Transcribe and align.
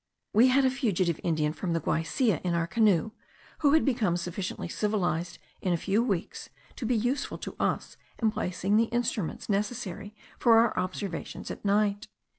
We 0.33 0.47
had 0.47 0.65
a 0.65 0.71
fugitive 0.71 1.19
Indian 1.23 1.53
from 1.53 1.73
the 1.73 1.79
Guaisia 1.79 2.41
in 2.43 2.55
our 2.55 2.65
canoe, 2.65 3.11
who 3.59 3.73
had 3.73 3.85
become 3.85 4.17
sufficiently 4.17 4.67
civilized 4.67 5.37
in 5.61 5.73
a 5.73 5.77
few 5.77 6.03
weeks 6.03 6.49
to 6.77 6.87
be 6.87 6.95
useful 6.95 7.37
to 7.37 7.55
us 7.59 7.97
in 8.17 8.31
placing 8.31 8.77
the 8.77 8.85
instruments 8.85 9.47
necessary 9.47 10.15
for 10.39 10.57
our 10.57 10.75
observations 10.75 11.51
at 11.51 11.63
night. 11.63 12.07